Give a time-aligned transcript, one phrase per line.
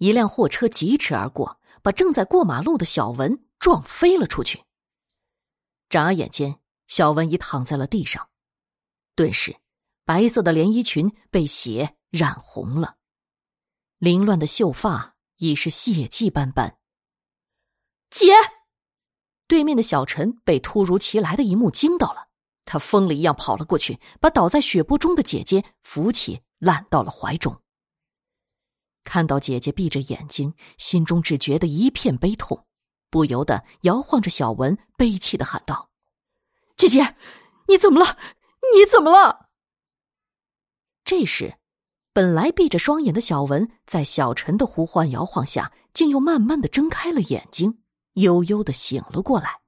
[0.00, 4.64] 一辆货车疾驰而过，把正在过马路的小文撞飞了出去。
[5.90, 8.30] 眨眼间，小文已躺在了地上，
[9.14, 9.58] 顿时，
[10.06, 12.96] 白色的连衣裙被血染红了，
[13.98, 16.78] 凌乱的秀发已是血迹斑斑。
[18.08, 18.32] 姐，
[19.46, 22.28] 对面的小陈被突如其来的一幕惊到了，
[22.64, 27.60] 他疯了一样跑了过去，把倒在血泊中的姐姐扶起，揽到了怀中。
[29.04, 32.66] 看到姐姐闭着眼睛，心中只觉得一片悲痛，
[33.10, 35.90] 不由得摇晃着小文，悲泣的喊道
[36.76, 37.16] ：“姐姐，
[37.68, 38.16] 你怎么了？
[38.74, 39.48] 你怎么了？”
[41.04, 41.56] 这时，
[42.12, 47.82] 本来闭着双眼的小文，在小陈的呼唤摇晃下，竟又慢慢的睁开了眼睛，
[48.14, 49.60] 悠悠的醒了过来。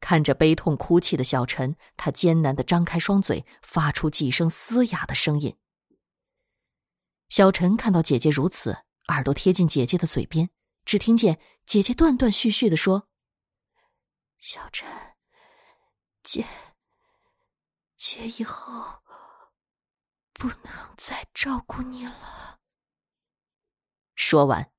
[0.00, 5.56] 看着悲痛哭泣的小陈，他艰难的张开双嘴，发出几声嘶哑的声音。
[7.34, 10.48] 小陈看到姐姐如此，耳朵贴近姐姐的嘴边，
[10.84, 13.08] 只听见姐姐断断续续的说
[14.38, 14.88] ：“小陈，
[16.22, 16.46] 姐，
[17.96, 19.00] 姐以后
[20.32, 22.60] 不能再照顾你了。”
[24.14, 24.70] 说完，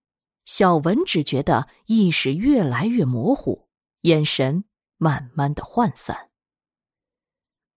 [0.45, 3.67] 小文只觉得意识越来越模糊，
[4.03, 4.63] 眼神
[4.95, 6.31] 慢慢的涣散。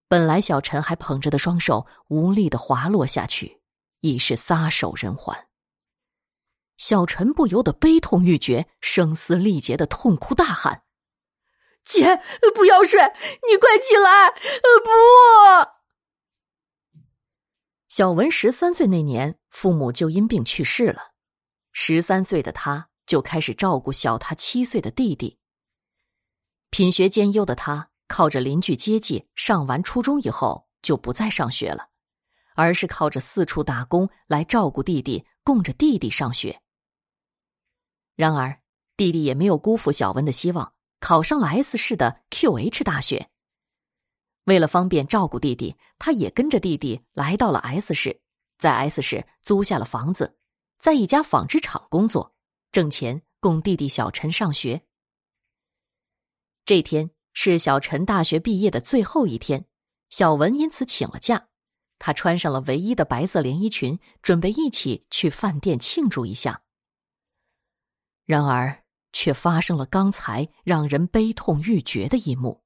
[0.07, 3.58] 本来小陈还捧着的双手无力的滑落下去。
[4.01, 5.47] 已是撒手人寰。
[6.77, 10.85] 小陈不由得悲痛欲绝，声嘶力竭的痛哭大喊
[11.83, 12.23] ：“姐，
[12.55, 13.01] 不要睡，
[13.51, 14.31] 你快起来！
[14.85, 15.71] 不！”
[17.89, 21.15] 小文十三岁那年，父母就因病去世了。
[21.73, 25.39] 十三岁的他就开始照顾小他七岁的弟弟。
[26.71, 31.88] 品学兼优的他，靠着邻居接济，上完初中以后就不再上学了。
[32.59, 36.61] 而是靠着四处打工来照顾弟弟，供着弟弟上学。
[38.17, 38.61] 然而，
[38.97, 43.31] 弟弟也没有辜负小文的希望，考上了 S 市的 QH 大学。
[44.47, 48.21] 为了方便照顾弟弟，他也跟着弟弟来到了 S 市，
[48.59, 50.37] 在 S 市租下了房子，
[50.81, 52.35] 在一家纺织厂工作，
[52.73, 54.83] 挣钱供弟弟小陈上学。
[56.65, 59.65] 这天是小陈大学毕业的最后一天，
[60.11, 61.48] 小文因此请了假。
[61.99, 66.63] 他穿上了唯一的白色连衣裙，准备一起去饭店庆祝一下。
[68.25, 72.63] 然而，却发生了刚才让人悲痛欲绝的一幕。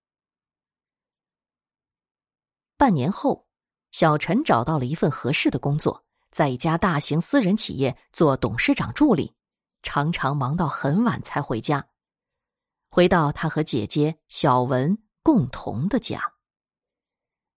[2.76, 3.46] 半年后，
[3.92, 9.34] 小陈找到了一份合适的工作，在一家大型私人企业做董事长助理，
[9.82, 11.86] 常常忙到很晚才回家，
[12.90, 16.31] 回到他和姐姐小文共同的家。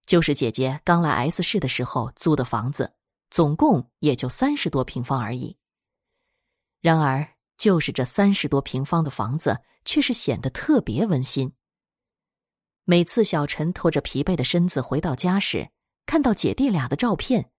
[0.05, 2.93] 就是姐姐刚来 S 市的时候租的房子，
[3.29, 5.57] 总共也就三十多平方而已。
[6.81, 7.27] 然而，
[7.57, 11.51] 就是这三十多平方的房子，却是显得特别温馨。
[12.83, 15.71] 每次小陈拖着疲惫的身子回到家时，
[16.05, 17.49] 看到姐弟俩的照片，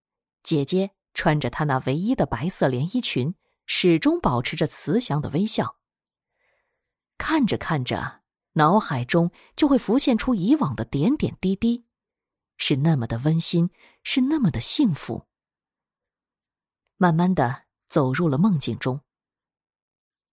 [0.44, 3.34] 姐姐穿着她那唯一的白色连衣裙，
[3.66, 5.78] 始终保持着慈祥的微笑。
[7.18, 8.20] 看着看着，
[8.52, 11.85] 脑海中就会浮现出以往的点点滴滴。
[12.56, 13.70] 是那么的温馨，
[14.02, 15.26] 是那么的幸福。
[16.96, 19.00] 慢慢的走入了梦境中。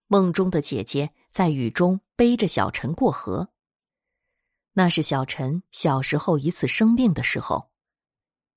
[0.06, 3.50] 梦中的姐姐在雨中背着小陈过河。
[4.74, 7.70] 那是小陈小时候一次生病的时候，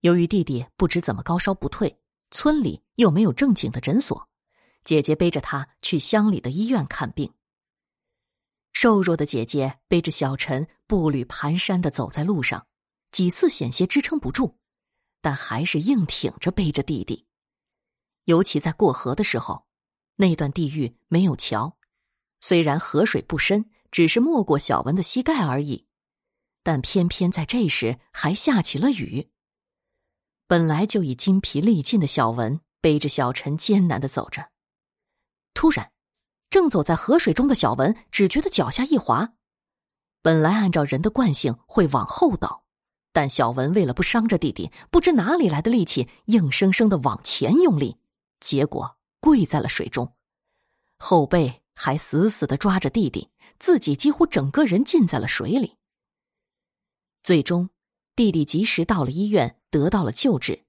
[0.02, 2.00] 由于弟弟不知怎么高烧不退，
[2.32, 4.30] 村里又没有正经的诊所，
[4.84, 7.34] 姐姐背着他去乡里的医院看病。
[8.74, 12.67] 瘦弱的姐姐背着小陈，步履蹒跚的走在路上。
[13.12, 14.58] 几次险些支撑不住，
[15.22, 17.26] 但还是硬挺着背着弟弟。
[18.26, 19.66] 尤其在过河的时候，
[20.18, 21.78] 那段地域没有桥，
[22.42, 25.88] 虽然河水不深，只是没过小文的膝盖而已，
[26.62, 29.32] 但偏偏在这时还下起了雨。
[30.46, 34.52] 本来就已筋疲力尽的小文背着小陈艰难的走着，
[35.54, 35.92] 突然，
[36.50, 39.34] 正走在河水中的小文只觉得脚下一滑，
[40.22, 42.67] 本来按照人的惯性会往后倒。
[43.18, 47.98] 但小文为了不伤着弟弟，不知哪里来的力气，硬生生的往前用力，
[48.40, 50.14] 结果跪在了水中，
[50.98, 55.78] 后背还死死的抓着弟弟，自己几乎整个人浸在了水里。
[57.24, 57.72] 最终，
[58.16, 60.66] 弟弟及时到了医院，得到了救治。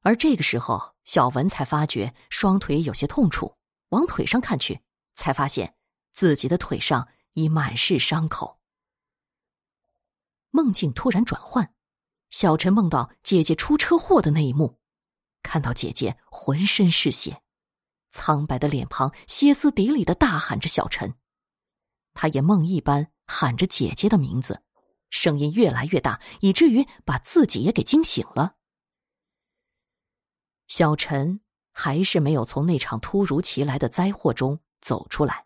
[0.00, 3.54] 而这个时候，小文才发觉双腿有些痛楚，
[3.90, 4.80] 往腿上看去，
[5.14, 5.74] 才发现
[6.14, 8.55] 自己的腿上已满是伤口。
[10.56, 11.74] 梦境突然转换，
[12.30, 14.78] 小陈梦到姐姐出车祸的那一幕，
[15.42, 17.42] 看到姐姐浑身是血，
[18.10, 21.14] 苍白的脸庞，歇斯底里的大喊着小陈。
[22.14, 24.62] 他也梦一般喊着姐姐的名字，
[25.10, 28.54] 声音越来越大，以至于把自己也给惊醒了。
[30.68, 35.44] 小陈还是没有从那场突如其来的灾祸中走出来，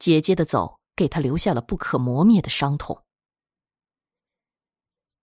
[0.00, 3.03] 姐姐的走给他留下了不可磨灭的伤痛。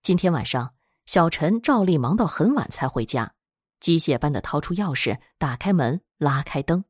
[0.03, 0.73] 今天晚上，
[1.05, 3.35] 小陈照例忙到很晚才回家，
[3.79, 6.83] 机械般的掏出钥匙，打开门，拉开灯。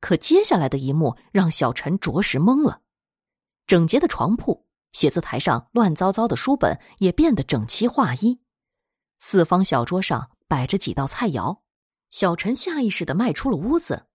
[0.00, 2.80] 可接下来的一幕让小陈着实懵了：
[3.68, 8.40] 整洁的床铺、写字台上乱糟糟的书本也变得整齐划一，
[9.20, 11.60] 四方小桌上摆着几道菜肴。
[12.10, 14.06] 小陈下意识的迈出了屋子，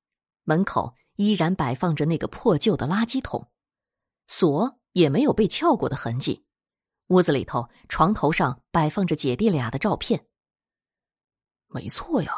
[0.43, 3.49] 门口依然摆放着那个破旧的垃圾桶，
[4.27, 6.43] 锁也没有被撬过的痕迹。
[7.07, 10.27] 屋子里头，床头上摆放着姐弟俩的照片。
[11.67, 12.31] 没错呀，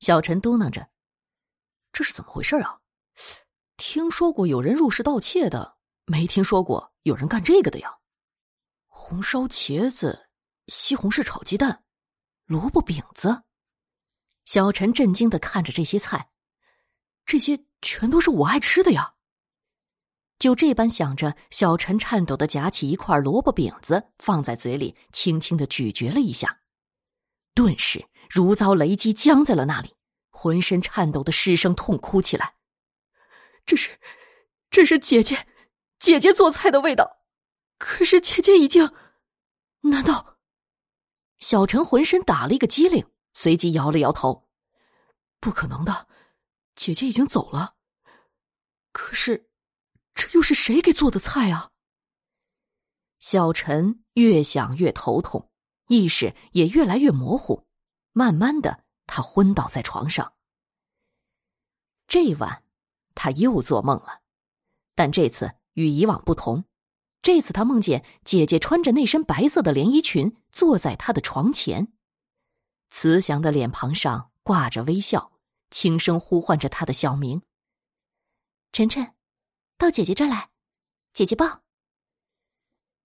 [0.00, 0.90] 小陈嘟囔着。
[1.92, 2.80] 这是怎么回事啊？
[3.76, 7.98] 听说过有人入室盗窃的，没听说过有人干这个的呀。
[8.86, 10.28] 红烧茄子、
[10.68, 11.84] 西红柿炒鸡蛋、
[12.46, 13.44] 萝卜饼子。
[14.44, 16.30] 小陈震惊的看着这些菜，
[17.26, 19.13] 这些全都是我爱吃的呀。
[20.44, 26.60] 就这般想着，小陈颤抖的夹起一块萝卜饼子，放在嘴里，轻轻的咀嚼了一下，
[27.54, 29.96] 顿时如遭雷击，僵在了那里。
[30.28, 32.56] 浑身颤抖的失声痛哭起来。
[33.64, 33.98] 这是，
[34.68, 35.46] 这是姐姐，
[35.98, 37.24] 姐姐做菜的味道。
[37.78, 38.92] 可是姐姐已经，
[39.80, 40.36] 难道？
[41.38, 44.46] 小陈浑身打了一个激灵，随即摇了摇头
[45.40, 46.06] ：“不可能的，
[46.76, 47.76] 姐姐已经走了。
[48.92, 49.48] 可是，
[50.14, 51.70] 这又是谁给做的菜啊？”
[53.20, 55.50] 小陈越想越头痛，
[55.88, 57.66] 意识也越来越模糊，
[58.12, 58.84] 慢慢的。
[59.06, 60.32] 他昏倒在床上。
[62.06, 62.64] 这晚，
[63.14, 64.22] 他又做梦了，
[64.94, 66.64] 但这次与以往不同。
[67.20, 71.92] 这次他梦见姐姐穿着那身白色的连衣裙，坐在他的床前，
[72.90, 75.32] 慈祥的脸庞上挂着微笑，
[75.70, 77.42] 轻声呼唤着他的小名
[78.72, 79.14] ：“晨晨，
[79.76, 80.50] 到姐姐这来，
[81.12, 81.62] 姐姐抱。”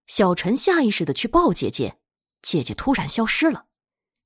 [0.06, 2.00] 小陈下意识的去抱姐姐，
[2.42, 3.66] 姐姐突然消失了。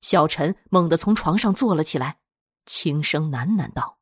[0.01, 2.19] 小陈猛地从床上坐了起来，
[2.65, 3.99] 轻声喃喃道：“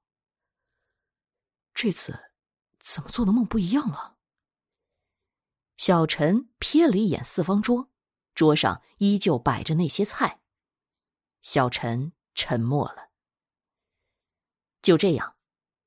[1.73, 2.19] 这次
[2.79, 4.17] 怎么做的梦不一样了？”
[5.77, 7.89] 小陈瞥了一眼四方桌，
[8.35, 10.41] 桌上依旧摆着那些菜。
[11.41, 13.09] 小陈沉默了。
[14.83, 15.35] 就这样，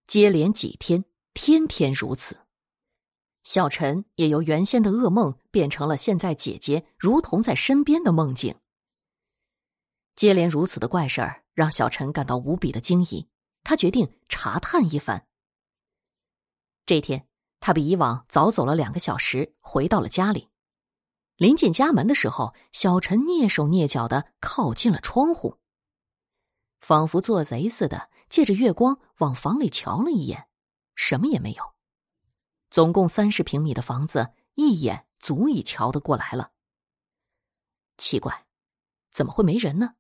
[0.07, 2.44] 接连几天，天天如此。
[3.45, 8.57] 小陈也由原先的噩梦变成了现在姐姐如同在身边的梦境。
[10.17, 13.29] 接连如此的怪事儿，让小陈感到无比的惊疑。
[13.63, 15.27] 他决定查探一番。
[16.87, 17.29] 这天，
[17.61, 20.49] 他比以往早走了两个小时，回到了家里。
[21.37, 25.59] 临近家门的时候，小陈蹑手蹑脚的靠近了窗户，
[26.81, 30.49] 仿佛做贼似的，借着月光往房里瞧了一眼，
[30.95, 31.74] 什么也没有。
[32.75, 36.51] 总共三十平米的房子，一眼足以瞧得过来了。
[37.97, 38.49] 奇怪，
[39.13, 39.95] 怎么会没人呢？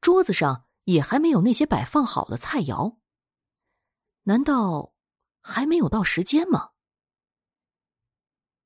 [0.00, 2.96] 桌子上也还没有那些摆放好的菜肴，
[4.24, 4.92] 难道
[5.40, 6.70] 还没有到时间吗？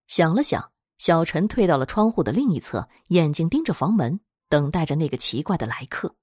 [0.07, 6.17] 想了想，小陈退到了窗户的另一侧，眼睛盯着房门，等待着那个奇怪的来客。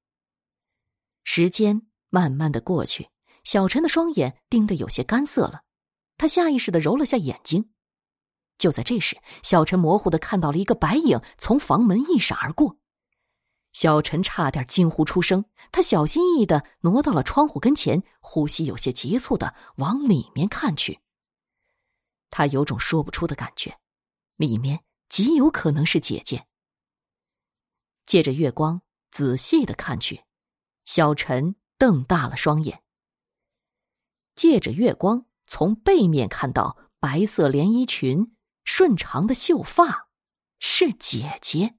[1.23, 3.11] 时间慢慢的过去，
[3.43, 5.61] 小陈的双眼盯得有些干涩了，
[6.21, 7.71] 他下意识的揉了下眼睛。
[8.59, 12.77] 就在这时，小陈模糊的看到了一个白影从房门一闪而过。
[13.73, 20.99] 小陈差点惊呼出声，他小心翼翼的挪到了窗户跟前，呼吸有些急促的往里面看去。
[22.29, 23.79] 他有种说不出的感觉，
[24.35, 26.45] 里面极有可能是姐姐。
[28.05, 30.23] 借着月光仔细的看去，
[30.85, 32.83] 小陈瞪大了双眼。
[34.35, 40.07] 借着月光从背面看到白色连衣裙、顺长的秀发，
[40.59, 41.75] 是姐姐。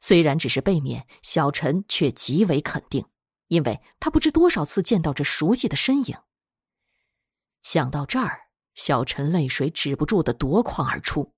[0.00, 3.06] 虽然只是背面，小陈却极为肯定，
[3.46, 6.18] 因为他不知多少次见到这熟悉的身影。
[7.62, 11.32] 想到这儿，小陈泪水止不住的夺眶而出，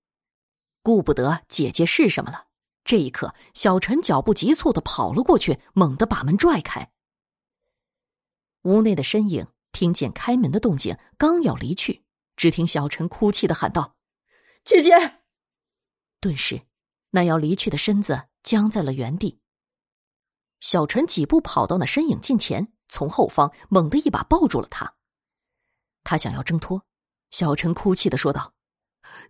[0.83, 2.47] 顾不得姐姐是什么了。
[2.83, 6.91] 这一刻，小陈脚步急促的跑了过去，猛地把门拽开。
[8.63, 12.05] 屋内的身影听见开门的动静，刚要离去，
[12.37, 13.97] 只听小陈哭泣的喊道
[14.65, 15.19] ：“姐姐！”
[16.19, 16.63] 顿时，
[17.11, 18.29] 那要离去的身子。
[18.45, 19.41] 僵在了原地。
[20.61, 24.97] 小陈几步跑到那身影近前，从后方猛地一把抱住了他。
[26.03, 26.85] 他想要挣脱，
[27.31, 28.53] 小陈哭泣的说道：“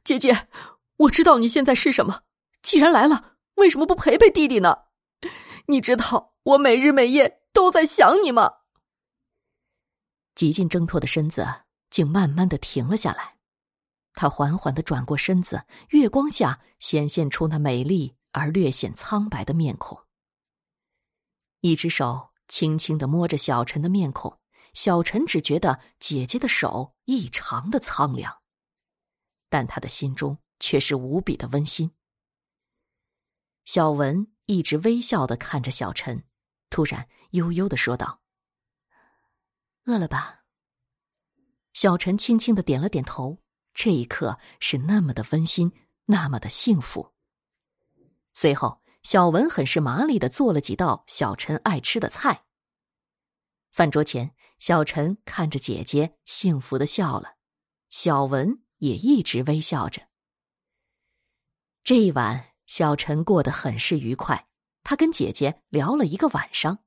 [0.02, 0.48] 姐姐，
[0.96, 2.22] 我知道你现在是什么。
[2.60, 4.78] 既然来了，为什么不陪陪弟弟呢？
[5.68, 8.50] 你知道我每日每夜都在想你吗？”
[10.34, 13.38] 极尽挣脱的身子竟慢慢的停了下来，
[14.12, 20.04] 他缓缓的转过身子，月光下显现出那美丽而略显苍白的面孔。
[21.60, 24.38] 一只手轻轻的摸着小陈的面孔，
[24.72, 28.42] 小陈只觉得姐姐的手异常的苍凉，
[29.48, 31.92] 但他的心中却是无比的温馨。
[33.64, 36.24] 小文一直微笑的看着小陈，
[36.68, 38.20] 突然悠悠的说道
[39.84, 40.44] ：“饿了吧？”
[41.72, 43.40] 小陈轻轻的点了点头，
[43.72, 45.72] 这一刻是那么的温馨，
[46.06, 47.12] 那么的幸福。
[48.32, 48.80] 随后。
[49.04, 52.44] 小文很是麻利的做了几道小陈爱吃的菜。
[53.70, 57.36] 饭桌前，小陈看着姐姐，幸福的笑了，
[57.90, 60.08] 小文也一直微笑着。
[61.82, 64.48] 这一晚，小陈过得很是愉快，
[64.82, 66.78] 他跟姐姐聊了一个晚上，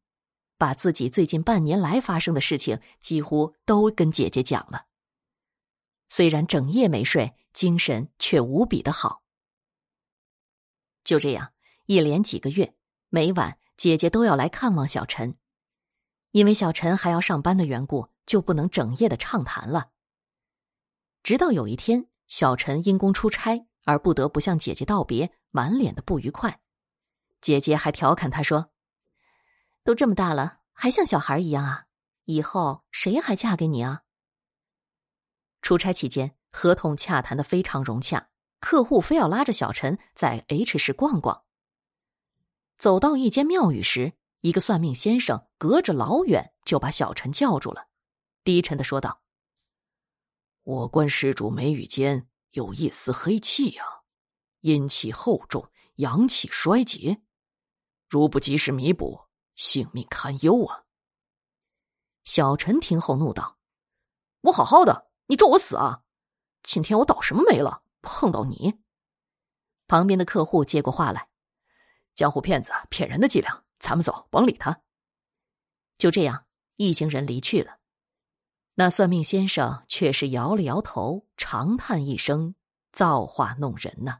[0.57, 4.85] 把自己最近半年来发生的事情几乎都跟姐姐讲了。
[6.09, 9.23] 虽然整夜没睡，精神却无比的好。
[11.03, 11.53] 就这样。
[11.85, 12.75] 一连几个月，
[13.07, 15.37] 每晚姐姐都要来看望小陈，
[16.31, 19.91] 因为小陈还要上班的缘故，就不能整夜的畅谈了。
[21.23, 26.59] 直到有一天，小陈因公出差而不得不向姐姐道别，满脸的不愉快。
[27.39, 28.71] 姐姐还调侃他说
[29.87, 31.85] ：“都这么大了，还像小孩一样啊！
[32.25, 34.03] 以后谁还嫁给你啊？”
[35.63, 38.27] 出差期间，合同洽谈的非常融洽，
[38.59, 41.45] 客户非要拉着小陈在 H 市逛逛。
[42.77, 47.87] 走到一间庙宇时，一个算命先生隔着老远就把小陈叫住了，
[48.43, 49.21] 低沉的说道
[50.63, 53.85] ：“我观施主眉宇间有一丝黑气呀，
[54.59, 57.21] 阴气厚重，阳气衰竭，
[58.09, 59.26] 如不及时弥补，
[59.57, 60.85] 性命堪忧啊！”
[62.23, 63.57] 小陈听后怒道
[64.39, 66.03] ：“我好好的，你咒我死啊？
[66.63, 67.83] 今天我倒什么霉了？
[68.01, 68.79] 碰到你！”
[69.87, 71.27] 旁边的客户接过话来。
[72.15, 74.81] 江湖骗子骗人的伎俩，咱们走，甭理他。
[75.97, 76.45] 就这样，
[76.75, 77.77] 一行人离去了。
[78.75, 82.55] 那算命先生却是摇了摇头，长叹一声
[82.91, 84.19] ：“造化弄人呐！”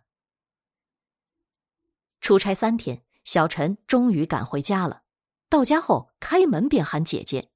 [2.22, 5.04] 出差三天，小陈终于赶回家了。
[5.50, 7.50] 到家后，开门便喊姐姐。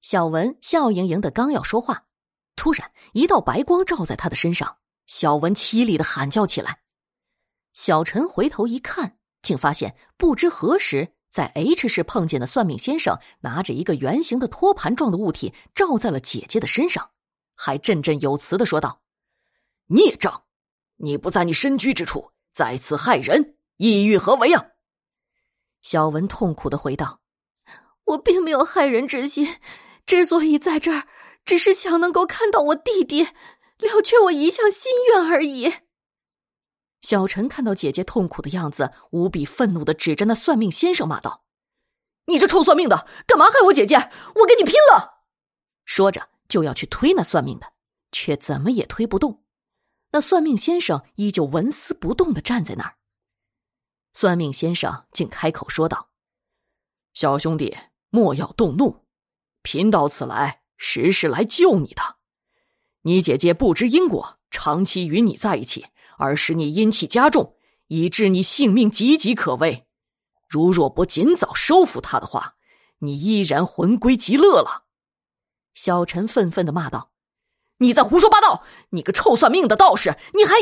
[0.00, 2.06] 小文笑盈盈的，刚要说话，
[2.54, 6.80] 突然一道白光照在他的身上，小文凄厉的喊叫起来。
[7.72, 9.18] 小陈回头一看。
[9.42, 17.10] 竟发现不知何时在 H 市碰见的算命先生拿着一个圆形的托盘状的物体照在了姐姐的身上，
[17.54, 19.02] 还振振有词的说道
[19.86, 20.42] ：“孽障！
[20.96, 24.66] 你不在你身居之处，在此害人，意欲何为啊？”
[25.86, 27.20] 小文痛苦的回道
[28.06, 29.60] ：“我并没有害人之心，
[30.04, 31.06] 之所以在这儿，
[31.44, 35.72] 只是想能够看到我弟弟，了却我一厢心愿而已。”
[37.02, 41.44] 小陈看到姐姐痛苦的样子，无比愤怒的指着那算命先生骂道
[42.26, 43.94] ：“你这臭算命的，干嘛害我姐姐？
[44.34, 45.22] 我跟你拼了！”
[45.86, 47.72] 说着就要去推那算命的，
[48.10, 49.40] 却怎么也推不动。
[50.10, 52.96] 那算命先生依旧纹丝不动的站在那儿。
[54.18, 56.08] 算命先生竟开口说道
[57.12, 57.76] ：“小兄弟，
[58.08, 59.04] 莫要动怒，
[59.60, 62.16] 贫道此来，实是来救你的。
[63.02, 67.58] 你姐姐不知因果，长期与你在一起。”而使你阴气加重，
[67.88, 69.86] 以致你性命岌岌可危。
[70.48, 72.54] 如若不尽早收服他的话，
[73.00, 74.84] 你依然魂归极乐了。
[75.74, 77.10] 小陈愤愤的骂道
[77.80, 78.64] ：“你在胡说八道！
[78.88, 80.54] 你个臭算命的道士，你还……”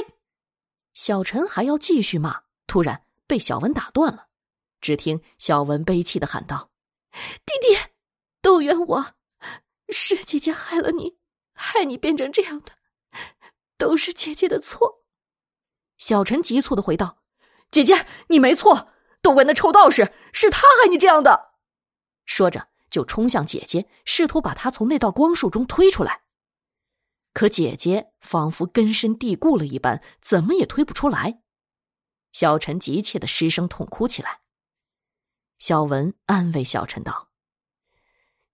[0.93, 3.05] 小陈还要继续骂，突然
[3.35, 4.29] 被小文打断了。
[4.81, 6.71] 只听小文悲泣的喊道
[7.45, 7.77] ：“弟弟，
[8.41, 9.15] 都怨我，
[9.89, 11.19] 是姐姐害了你，
[11.53, 12.71] 害你变成这样的，
[13.77, 15.05] 都是姐姐的错。”
[15.99, 17.25] 小陈急促的回道
[17.73, 21.55] ：“姐姐，你没错，都怪那臭道士，是他害你这样的。”
[22.25, 26.23] 说着就冲向姐姐，试图把她从那道光束中推出来。
[27.33, 31.41] 可姐姐仿佛根深蒂固了一般，怎么也推不出来。
[32.35, 34.41] 小陈急切的失声痛哭起来。
[35.61, 37.31] 小文安慰小陈道：“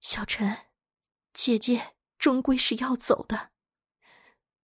[0.03, 0.67] 小陈，
[1.33, 3.53] 姐姐终归是要走的，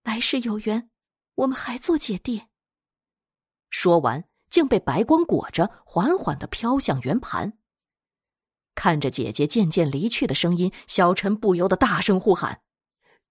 [0.02, 0.90] 来世有缘，
[1.36, 2.48] 我们还做姐弟。”
[3.70, 7.58] 说完，竟被白光裹着，缓缓的飘向圆盘。
[8.74, 9.00] 看。
[9.00, 12.62] 着姐姐渐渐离去的声音，小陈不由得大声呼喊：“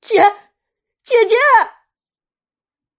[0.02, 0.18] 姐，
[1.04, 1.36] 姐姐！”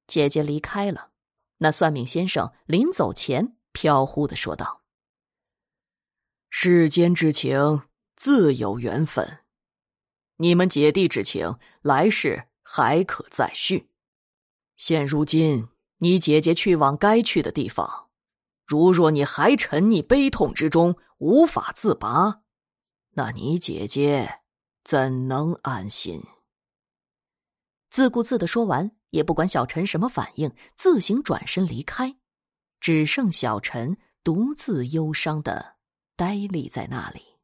[0.07, 1.11] 姐姐离开了。
[1.59, 4.83] 那算命先生临走前飘忽的说道
[6.51, 7.83] ：“世间之情
[8.15, 9.39] 自有缘分，
[10.37, 13.89] 你们姐弟之情来世还可再续。
[14.77, 18.11] 现如今，你姐姐去往该去的地方，
[18.67, 22.43] 如若你还沉溺悲痛之中无法自拔，
[23.11, 24.41] 那你姐姐
[24.85, 26.23] 怎能安心？”
[27.91, 28.96] 自顾自的说完。
[29.17, 32.15] 也不管小陈什么反应，自行转身离开，
[32.81, 35.77] 只剩小陈独自忧伤的
[36.17, 37.36] 呆立在那里。